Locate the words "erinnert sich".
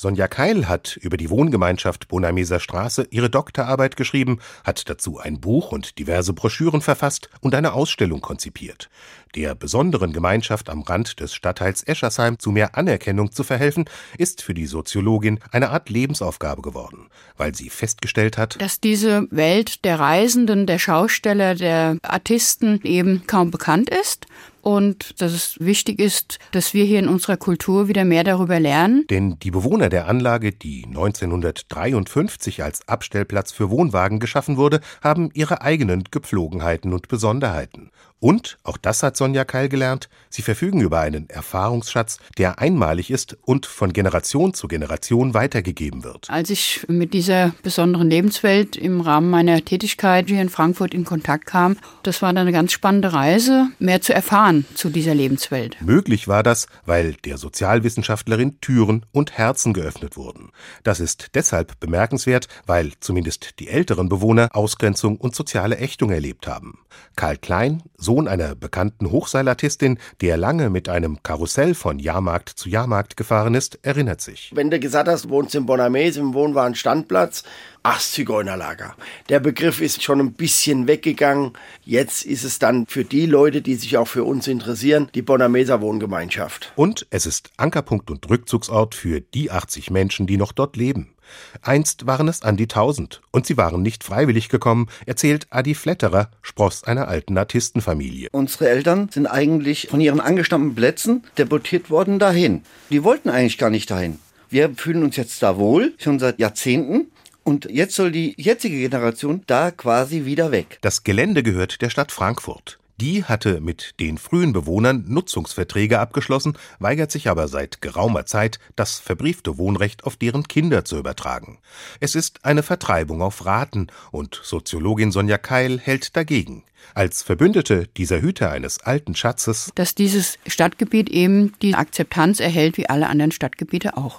73.82-74.50